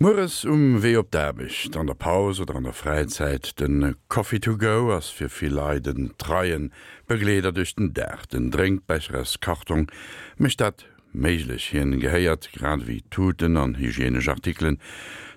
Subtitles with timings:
[0.00, 4.56] Morres um weh op derbig, an der Pause oder an der Freizeit den Coffee to
[4.56, 6.72] go ass fir vi Leiden dreien,
[7.08, 9.90] begleder duch den Dach, den Drinkbechers Kartung,
[10.36, 14.78] mischt dat méiglech hien gehéiert grad wie Tuten an hygienisch Artikeln,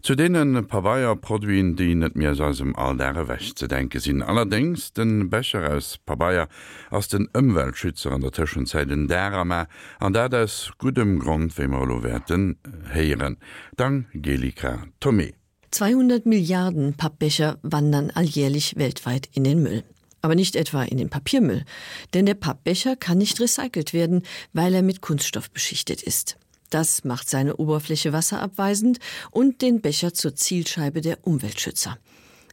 [0.02, 4.94] zu denen Pavaier Produin die net mir sasem all derre wäch ze denke sinn allerdings
[4.94, 6.48] den Becher aus Pavaier
[6.90, 9.68] ass den ëmweltschützer an der Tschenzeit den derme
[10.00, 12.58] an dat es gutem Grund wemmerlo werden
[12.94, 13.38] heieren.
[13.78, 15.34] Dank Gelika Tommy.
[15.72, 19.84] 200 Milliarden Pappbecher wandern alljährlich weltweit in den Müll
[20.22, 21.66] aber nicht etwa in den Papiermüll,
[22.14, 26.38] denn der Pappbecher kann nicht recycelt werden, weil er mit Kunststoff beschichtet ist.
[26.70, 29.00] Das macht seine Oberfläche wasserabweisend
[29.30, 31.98] und den Becher zur Zielscheibe der Umweltschützer.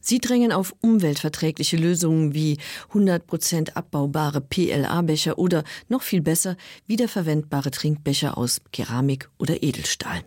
[0.01, 2.59] Sie drängen auf umweltverträgliche Lösungen wie
[2.93, 10.23] 100% abbaubare PLA-Becher oder noch viel besser wiederverwendbare Trinkbecher aus Keramik oder Edelstahl.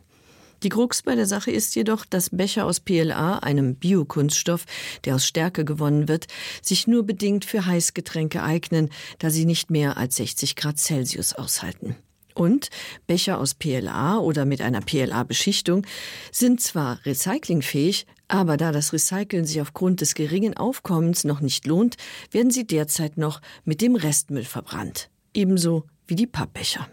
[0.64, 4.66] Die Krux bei der Sache ist jedoch, dass Becher aus PLA, einem Biokunststoff,
[5.06, 6.28] der aus Stärke gewonnen wird,
[6.62, 11.96] sich nur bedingt für Heißgetränke eignen, da sie nicht mehr als 60 Grad Celsius aushalten.
[12.36, 12.70] Und
[13.08, 15.86] Becher aus PLA oder mit einer PLA-Beschichtung
[16.32, 21.98] sind zwar recyclingfähig, aber da das Recyceln sich aufgrund des geringen Aufkommens noch nicht lohnt,
[22.30, 25.10] werden sie derzeit noch mit dem Restmüll verbrannt.
[25.34, 26.88] Ebenso wie die Pappbecher.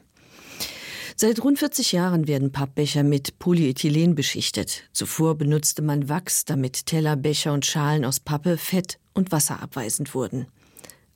[1.21, 4.85] Seit rund 40 Jahren werden Pappbecher mit Polyethylen beschichtet.
[4.93, 10.15] Zuvor benutzte man Wachs, damit Teller, Becher und Schalen aus Pappe, Fett und Wasser abweisend
[10.15, 10.47] wurden.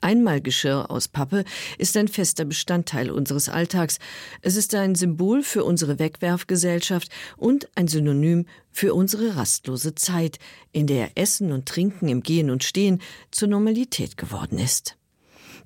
[0.01, 1.45] Einmalgeschirr aus Pappe
[1.79, 4.01] ist ein fester Bestandteil unseres Alltags.
[4.41, 10.41] Es ist ein Symbol für unsere Wegwerfgesellschaft und ein Synonym für unsere rastlose Zeit,
[10.73, 14.97] in der Essen und Trinken im Gehen und Stehen zur Normalität geworden ist.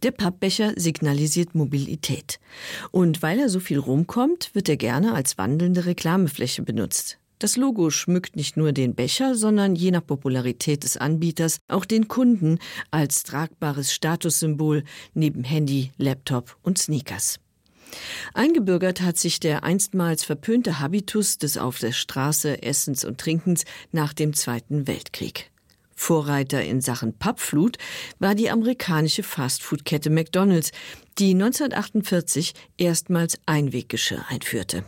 [0.07, 2.39] Der Pappbecher signalisiert Mobilität.
[2.93, 7.19] Und weil er so viel rumkommt, wird er gerne als wandelnde Reklamefläche benutzt.
[7.41, 12.07] Das Logo schmückt nicht nur den Becher, sondern je nach Popularität des Anbieters auch den
[12.07, 12.61] Kunden
[12.93, 17.41] als tragbares Statussymbol neben Handy, Laptop und Sneakers.
[18.33, 24.13] Eingebürgert hat sich der einstmals verpönte Habitus des auf der Straße Essens und Trinkens nach
[24.13, 25.51] dem Zweiten Weltkrieg.
[25.97, 27.79] Vorreiter in Sachen Pappflut
[28.19, 30.71] war die amerikanische Fastfood-Kette McDonald's,
[31.19, 34.85] die 1948 erstmals Einweggeschirr einführte.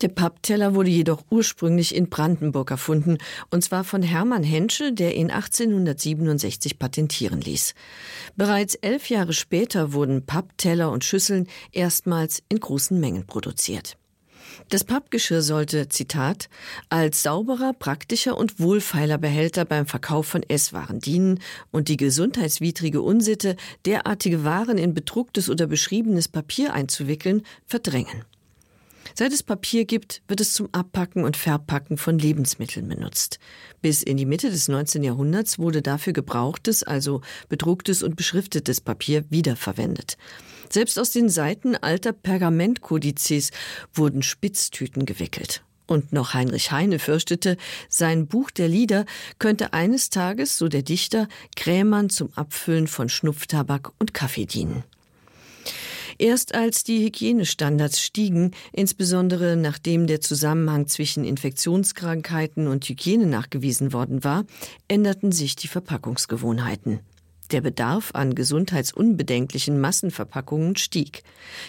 [0.00, 3.18] Der Pappteller wurde jedoch ursprünglich in Brandenburg erfunden,
[3.50, 7.74] und zwar von Hermann Hensche, der ihn 1867 patentieren ließ.
[8.36, 13.96] Bereits elf Jahre später wurden Pappteller und Schüsseln erstmals in großen Mengen produziert.
[14.68, 16.48] Das Pappgeschirr sollte, Zitat,
[16.88, 21.40] als sauberer, praktischer und wohlfeiler Behälter beim Verkauf von Esswaren dienen
[21.70, 28.24] und die gesundheitswidrige Unsitte, derartige Waren in bedrucktes oder beschriebenes Papier einzuwickeln, verdrängen.
[29.14, 33.38] Seit es Papier gibt, wird es zum Abpacken und Verpacken von Lebensmitteln benutzt.
[33.80, 35.02] Bis in die Mitte des 19.
[35.02, 40.16] Jahrhunderts wurde dafür gebrauchtes, also bedrucktes und beschriftetes Papier wiederverwendet.
[40.70, 43.50] Selbst aus den Seiten alter Pergamentkodizes
[43.92, 45.62] wurden Spitztüten gewickelt.
[45.86, 47.58] Und noch Heinrich Heine fürchtete,
[47.90, 49.04] sein Buch der Lieder
[49.38, 54.84] könnte eines Tages, so der Dichter, Krämern zum Abfüllen von Schnupftabak und Kaffee dienen.
[56.22, 64.22] Erst als die Hygienestandards stiegen, insbesondere nachdem der Zusammenhang zwischen Infektionskrankheiten und Hygiene nachgewiesen worden
[64.22, 64.44] war,
[64.86, 67.00] änderten sich die Verpackungsgewohnheiten.
[67.50, 71.24] Der Bedarf an gesundheitsunbedenklichen Massenverpackungen stieg.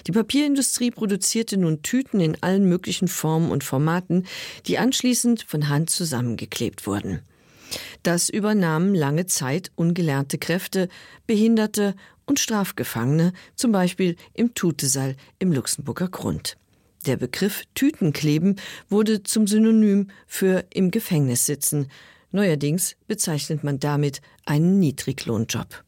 [0.05, 4.27] Die Papierindustrie produzierte nun Tüten in allen möglichen Formen und Formaten,
[4.67, 7.21] die anschließend von Hand zusammengeklebt wurden.
[8.03, 10.89] Das übernahmen lange Zeit ungelernte Kräfte,
[11.27, 11.95] Behinderte
[12.25, 16.57] und Strafgefangene, zum Beispiel im Tutesaal im Luxemburger Grund.
[17.05, 18.55] Der Begriff Tütenkleben
[18.89, 21.87] wurde zum Synonym für im Gefängnis sitzen,
[22.33, 25.83] Neuerdings bezeichnet man damit einen Niedriglohnjob.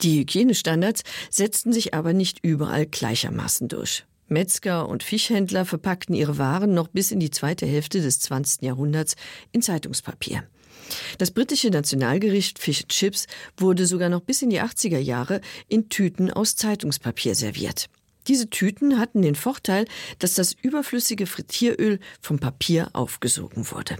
[0.00, 4.04] Die Hygienestandards setzten sich aber nicht überall gleichermaßen durch.
[4.28, 8.62] Metzger und Fischhändler verpackten ihre Waren noch bis in die zweite Hälfte des 20.
[8.62, 9.16] Jahrhunderts
[9.50, 10.44] in Zeitungspapier.
[11.18, 13.26] Das britische Nationalgericht Fish Chips
[13.56, 17.88] wurde sogar noch bis in die 80er Jahre in Tüten aus Zeitungspapier serviert.
[18.26, 19.86] Diese Tüten hatten den Vorteil,
[20.18, 23.98] dass das überflüssige Frittieröl vom Papier aufgesogen wurde.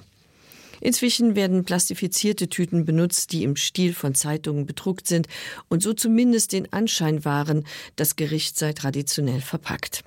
[0.81, 5.29] Inzwischen werden plastifizierte Tüten benutzt, die im Stil von Zeitungen bedruckt sind
[5.69, 7.65] und so zumindest den Anschein waren,
[7.97, 10.05] das Gericht sei traditionell verpackt.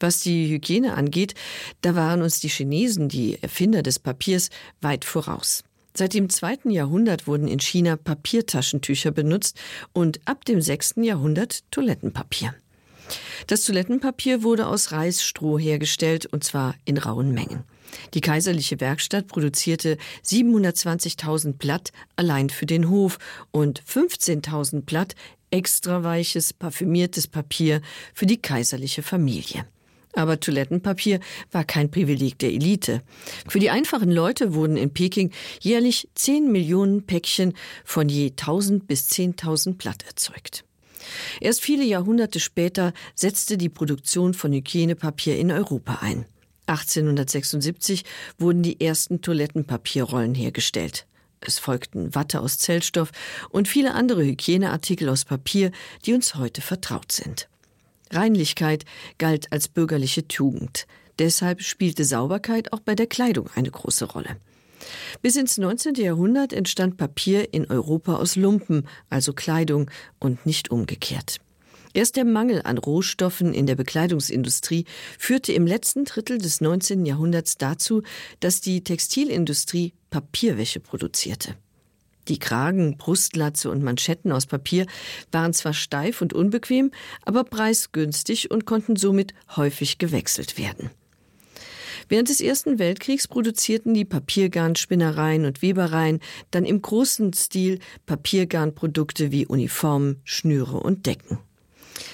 [0.00, 1.34] Was die Hygiene angeht,
[1.82, 4.50] da waren uns die Chinesen, die Erfinder des Papiers,
[4.80, 5.62] weit voraus.
[5.94, 9.60] Seit dem zweiten Jahrhundert wurden in China Papiertaschentücher benutzt
[9.92, 12.54] und ab dem sechsten Jahrhundert Toilettenpapier.
[13.46, 17.64] Das Toilettenpapier wurde aus Reisstroh hergestellt und zwar in rauen Mengen.
[18.14, 23.18] Die kaiserliche Werkstatt produzierte 720.000 Blatt allein für den Hof
[23.50, 25.14] und 15.000 Blatt
[25.50, 27.82] extra weiches, parfümiertes Papier
[28.14, 29.66] für die kaiserliche Familie.
[30.14, 31.20] Aber Toilettenpapier
[31.50, 33.02] war kein Privileg der Elite.
[33.48, 37.54] Für die einfachen Leute wurden in Peking jährlich 10 Millionen Päckchen
[37.84, 40.64] von je 1000 bis 10.000 Blatt erzeugt.
[41.40, 46.26] Erst viele Jahrhunderte später setzte die Produktion von Hygienepapier in Europa ein.
[46.66, 48.04] 1876
[48.38, 51.06] wurden die ersten Toilettenpapierrollen hergestellt.
[51.40, 53.10] Es folgten Watte aus Zellstoff
[53.50, 55.72] und viele andere Hygieneartikel aus Papier,
[56.06, 57.48] die uns heute vertraut sind.
[58.14, 58.84] Reinlichkeit
[59.18, 60.86] galt als bürgerliche Tugend.
[61.18, 64.36] Deshalb spielte Sauberkeit auch bei der Kleidung eine große Rolle.
[65.20, 65.94] Bis ins 19.
[65.94, 71.38] Jahrhundert entstand Papier in Europa aus Lumpen, also Kleidung und nicht umgekehrt.
[71.94, 74.86] Erst der Mangel an Rohstoffen in der Bekleidungsindustrie
[75.18, 77.04] führte im letzten Drittel des 19.
[77.04, 78.02] Jahrhunderts dazu,
[78.40, 81.54] dass die Textilindustrie Papierwäsche produzierte.
[82.28, 84.86] Die Kragen, Brustlatze und Manschetten aus Papier
[85.32, 86.92] waren zwar steif und unbequem,
[87.24, 90.90] aber preisgünstig und konnten somit häufig gewechselt werden.
[92.08, 96.20] Während des Ersten Weltkriegs produzierten die Papiergarnspinnereien und Webereien
[96.50, 101.38] dann im großen Stil Papiergarnprodukte wie Uniformen, Schnüre und Decken.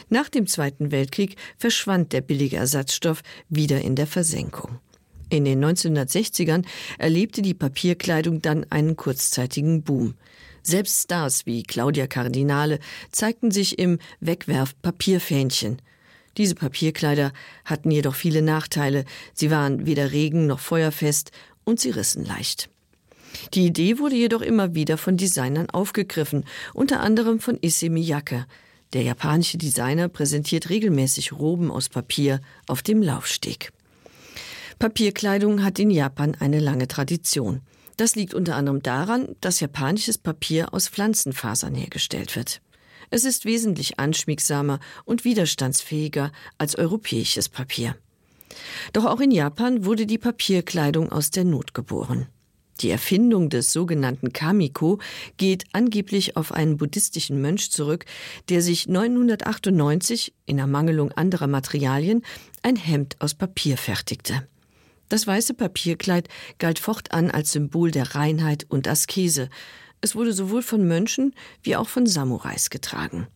[0.08, 4.78] Nach dem Zweiten Weltkrieg verschwand der billige Ersatzstoff wieder in der Versenkung.
[5.30, 6.64] In den 1960ern
[6.98, 10.14] erlebte die Papierkleidung dann einen kurzzeitigen Boom.
[10.62, 12.78] Selbst Stars wie Claudia Cardinale
[13.12, 15.80] zeigten sich im Wegwerf-Papierfähnchen.
[16.36, 17.32] Diese Papierkleider
[17.64, 19.04] hatten jedoch viele Nachteile.
[19.34, 21.32] Sie waren weder regen noch feuerfest
[21.64, 22.70] und sie rissen leicht.
[23.54, 28.46] Die Idee wurde jedoch immer wieder von Designern aufgegriffen, unter anderem von Issey Miyake.
[28.94, 33.70] Der japanische Designer präsentiert regelmäßig Roben aus Papier auf dem Laufsteg.
[34.78, 37.62] Papierkleidung hat in Japan eine lange Tradition.
[37.96, 42.60] Das liegt unter anderem daran, dass japanisches Papier aus Pflanzenfasern hergestellt wird.
[43.10, 47.96] Es ist wesentlich anschmiegsamer und widerstandsfähiger als europäisches Papier.
[48.92, 52.28] Doch auch in Japan wurde die Papierkleidung aus der Not geboren.
[52.80, 55.00] Die Erfindung des sogenannten Kamiko
[55.38, 58.04] geht angeblich auf einen buddhistischen Mönch zurück,
[58.48, 62.22] der sich 998 in Ermangelung anderer Materialien
[62.62, 64.46] ein Hemd aus Papier fertigte.
[65.08, 66.28] Das weiße Papierkleid
[66.58, 69.48] galt fortan als Symbol der Reinheit und Askese.
[70.00, 73.26] Es wurde sowohl von Mönchen wie auch von Samurais getragen.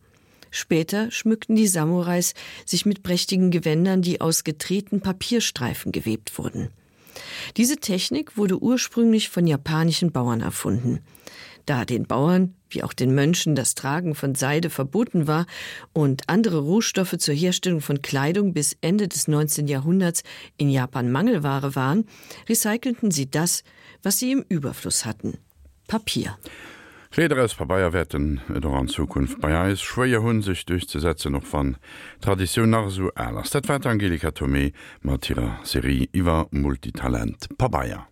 [0.51, 2.35] Später schmückten die Samurais
[2.65, 6.69] sich mit prächtigen Gewändern, die aus gedrehten Papierstreifen gewebt wurden.
[7.57, 10.99] Diese Technik wurde ursprünglich von japanischen Bauern erfunden.
[11.65, 15.45] Da den Bauern wie auch den Mönchen das Tragen von Seide verboten war
[15.93, 19.67] und andere Rohstoffe zur Herstellung von Kleidung bis Ende des 19.
[19.67, 20.23] Jahrhunderts
[20.57, 22.05] in Japan Mangelware waren,
[22.49, 23.63] recycelten sie das,
[24.01, 25.37] was sie im Überfluss hatten
[25.87, 26.37] Papier.
[27.11, 31.77] Federes pa Bayier wetten et an Zukunft bei Eis schwéier hunn sich durchzusetzen noch van
[32.21, 33.51] Tradition nach so Äs.
[33.51, 34.73] Dat Angelika Tomé
[35.03, 38.01] mat ihrer Serie iwwer Multitalent Pa Bayier.